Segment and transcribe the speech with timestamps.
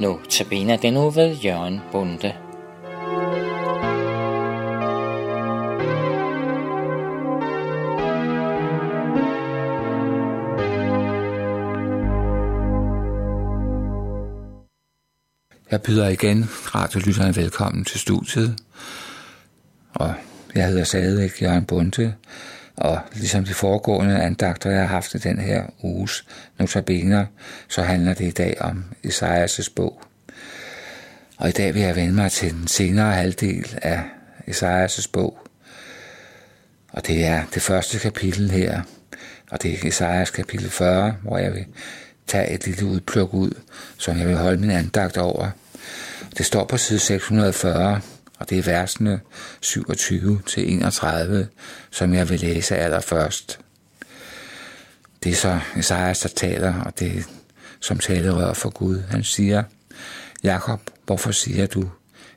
[0.00, 2.34] Nu tabiner den nu ved Jørgen Bunde.
[15.70, 16.44] Jeg byder igen
[16.74, 18.58] radiolytterne velkommen til studiet.
[19.94, 20.14] Og
[20.54, 22.14] jeg hedder stadigvæk Jørgen Bunde,
[22.80, 26.26] og ligesom de foregående andagter, jeg har haft i den her uges
[26.58, 27.26] notabener,
[27.68, 30.02] så handler det i dag om Esajas' bog.
[31.36, 34.02] Og i dag vil jeg vende mig til den senere halvdel af
[34.48, 35.38] Esajas' bog.
[36.92, 38.82] Og det er det første kapitel her,
[39.50, 41.66] og det er Esajas kapitel 40, hvor jeg vil
[42.26, 43.50] tage et lille udpluk ud,
[43.98, 45.50] som jeg vil holde min andagt over.
[46.38, 48.00] Det står på side 640,
[48.38, 49.20] og det er versene
[49.60, 51.48] 27 til 31,
[51.90, 53.60] som jeg vil læse allerførst.
[55.22, 57.22] Det er så Esajas, der taler, og det er
[57.80, 59.02] som talerør for Gud.
[59.10, 59.62] Han siger,
[60.42, 61.90] Jakob, hvorfor siger du,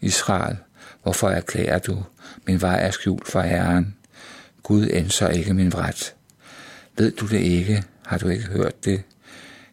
[0.00, 0.56] Israel,
[1.02, 2.04] hvorfor erklærer du,
[2.46, 3.96] min vej er skjult for Herren?
[4.62, 6.14] Gud ændrer ikke min vret.
[6.96, 7.84] Ved du det ikke?
[8.06, 9.02] Har du ikke hørt det?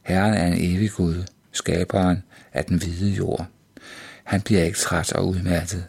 [0.02, 3.46] Herren er en evig Gud, skaberen af den hvide jord.
[4.24, 5.86] Han bliver ikke træt og udmattet.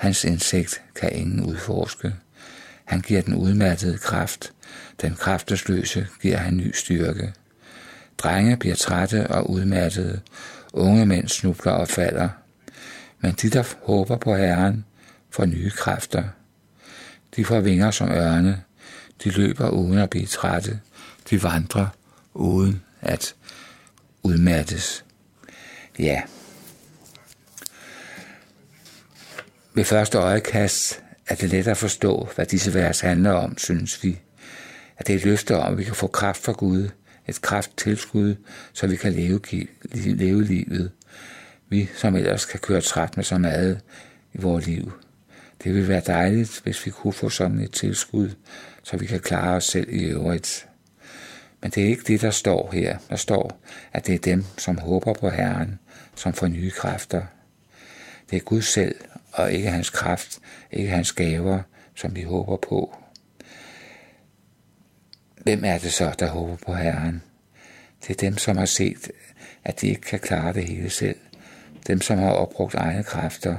[0.00, 2.14] Hans indsigt kan ingen udforske.
[2.84, 4.52] Han giver den udmattede kraft.
[5.00, 7.32] Den kraftesløse giver han ny styrke.
[8.18, 10.20] Drenge bliver trætte og udmattede.
[10.72, 12.28] Unge mænd snubler og falder.
[13.20, 14.84] Men de, der håber på Herren,
[15.30, 16.24] får nye kræfter.
[17.36, 18.62] De får vinger som ørne.
[19.24, 20.80] De løber uden at blive trætte.
[21.30, 21.86] De vandrer
[22.34, 23.34] uden at
[24.22, 25.04] udmattes.
[25.98, 26.22] Ja.
[29.74, 34.20] Ved første øjekast er det let at forstå, hvad disse vers handler om, synes vi.
[34.98, 36.88] At det er et løfte om, at vi kan få kraft fra Gud,
[37.26, 38.34] et krafttilskud,
[38.72, 39.40] så vi kan leve,
[39.92, 40.90] leve livet.
[41.68, 43.80] Vi, som ellers kan køre træt med så meget
[44.32, 44.92] i vores liv.
[45.64, 48.30] Det ville være dejligt, hvis vi kunne få sådan et tilskud,
[48.82, 50.66] så vi kan klare os selv i øvrigt.
[51.62, 52.98] Men det er ikke det, der står her.
[53.10, 53.60] Der står,
[53.92, 55.78] at det er dem, som håber på Herren,
[56.16, 57.22] som får nye kræfter.
[58.30, 58.94] Det er Gud selv,
[59.32, 60.38] og ikke hans kraft,
[60.70, 61.62] ikke hans gaver,
[61.94, 62.96] som vi håber på.
[65.36, 67.22] Hvem er det så, der håber på Herren?
[68.06, 69.10] Det er dem, som har set,
[69.64, 71.16] at de ikke kan klare det hele selv.
[71.86, 73.56] Dem, som har opbrugt egne kræfter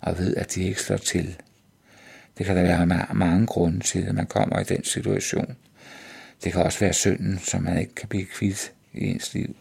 [0.00, 1.36] og ved, at de ikke slår til.
[2.38, 5.56] Det kan der være mange grunde til, at man kommer i den situation.
[6.44, 9.56] Det kan også være synden, som man ikke kan blive kvidt i ens liv.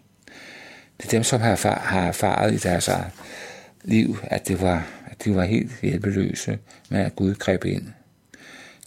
[0.98, 2.90] Det er dem, som har, har erfaret i deres
[3.84, 6.60] liv, at, det var, at de var helt hjælpeløse
[6.90, 7.88] med, at Gud greb ind.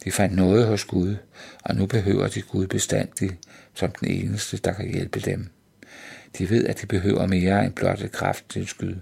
[0.04, 1.16] De fandt noget hos Gud,
[1.62, 3.34] og nu behøver de Gud bestandigt
[3.74, 5.48] som den eneste, der kan hjælpe dem.
[6.38, 8.96] De ved, at de behøver mere end blot et krafttilskud.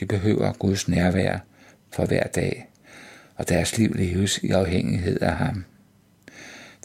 [0.00, 1.38] De behøver Guds nærvær
[1.92, 2.68] for hver dag,
[3.36, 5.64] og deres liv leves i afhængighed af ham.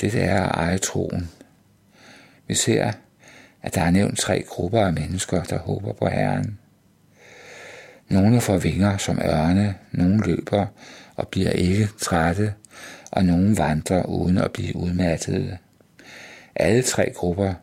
[0.02, 1.30] Det er at eje troen.
[2.48, 2.92] Vi ser,
[3.62, 6.60] at der er nævnt tre grupper af mennesker, der håber på Herren.
[8.10, 10.66] Nogle får vinger som ørne, nogle løber
[11.16, 12.54] og bliver ikke trætte,
[13.12, 15.58] og nogle vandrer uden at blive udmattede.
[16.56, 17.54] Alle tre grupper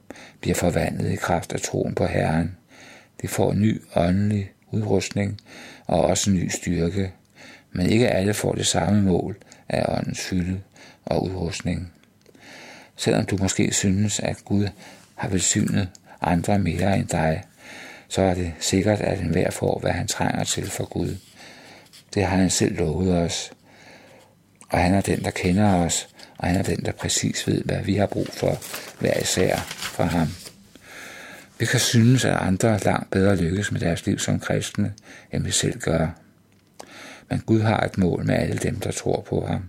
[0.41, 2.57] bliver forvandlet i kraft af troen på Herren.
[3.23, 5.39] De får ny åndelig udrustning
[5.87, 7.13] og også ny styrke,
[7.73, 9.37] men ikke alle får det samme mål
[9.69, 10.61] af åndens fylde
[11.05, 11.93] og udrustning.
[12.97, 14.69] Selvom du måske synes, at Gud
[15.15, 15.89] har velsignet
[16.21, 17.43] andre mere end dig,
[18.13, 21.17] så er det sikkert, at enhver får, hvad han trænger til for Gud.
[22.15, 23.53] Det har han selv lovet os.
[24.69, 26.09] Og han er den, der kender os,
[26.39, 28.59] og han er den, der præcis ved, hvad vi har brug for,
[29.01, 30.29] hver især fra ham.
[31.59, 34.93] Vi kan synes, at andre langt bedre lykkes med deres liv som kristne,
[35.33, 36.09] end vi selv gør.
[37.31, 39.63] Men Gud har et mål med alle dem, der tror på ham,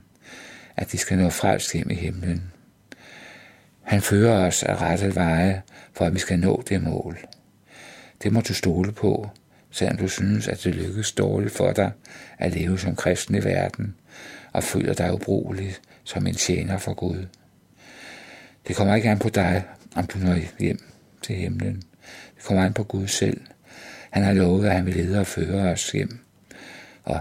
[0.75, 2.43] at de skal nå frelst hjem i himlen.
[3.83, 5.61] Han fører os af rette veje,
[5.93, 7.17] for at vi skal nå det mål.
[8.23, 9.29] Det må du stole på,
[9.71, 11.91] selvom du synes, at det lykkes dårligt for dig
[12.37, 13.95] at leve som kristen i verden,
[14.53, 17.25] og føler dig ubrugelig som en tjener for Gud.
[18.67, 19.63] Det kommer ikke an på dig,
[19.95, 20.79] om du når hjem
[21.21, 21.83] til himlen.
[22.35, 23.41] Det kommer an på Gud selv.
[24.09, 26.19] Han har lovet, at han vil lede og føre os hjem.
[27.03, 27.19] Og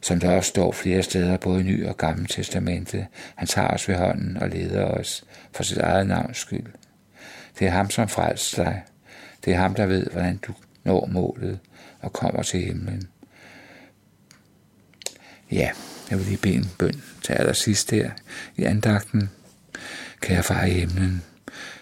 [0.00, 3.88] som der også står flere steder, både i Ny og Gamle Testamente, han tager os
[3.88, 6.66] ved hånden og leder os for sit eget navns skyld.
[7.58, 8.82] Det er ham, som frelser dig.
[9.44, 10.54] Det er ham, der ved, hvordan du
[10.84, 11.58] når målet
[12.00, 13.08] og kommer til himlen.
[15.52, 15.70] Ja,
[16.10, 18.10] jeg vil lige bede en bøn til allersidst her
[18.56, 19.30] i andagten.
[20.20, 21.22] Kære far i himlen,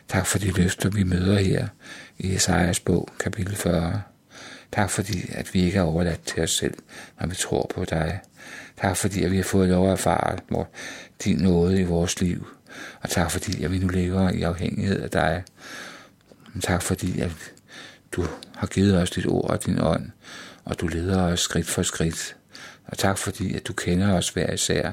[0.09, 1.69] tak for de løfter, vi møder her
[2.19, 4.03] i Esajas bog, kapitel 40.
[4.73, 6.75] Tak fordi, at vi ikke er overladt til os selv,
[7.21, 8.21] når vi tror på dig.
[8.77, 10.39] Tak fordi, at vi har fået lov at erfare
[11.25, 12.47] din nåde i vores liv.
[13.01, 15.43] Og tak fordi, at vi nu lever i afhængighed af dig.
[16.63, 17.53] Tak fordi, at
[18.13, 18.27] du
[18.57, 20.11] har givet os dit ord og din ånd,
[20.65, 22.37] og du leder os skridt for skridt.
[22.85, 24.93] Og tak fordi, at du kender os hver især,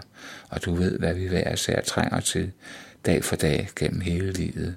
[0.50, 2.52] og du ved, hvad vi hver især trænger til
[3.06, 4.76] dag for dag gennem hele livet.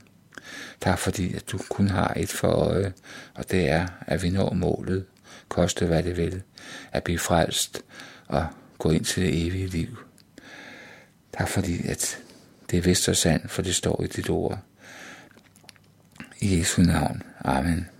[0.81, 2.93] Tak fordi, at du kun har et for øje,
[3.35, 5.05] og det er, at vi når målet,
[5.49, 6.43] koste hvad det vil,
[6.93, 7.82] at blive frelst
[8.27, 8.47] og
[8.79, 9.99] gå ind til det evige liv.
[11.38, 12.19] Tak fordi, at
[12.71, 14.59] det er vist og sandt, for det står i dit ord.
[16.42, 17.22] I Jesu navn.
[17.44, 18.00] Amen.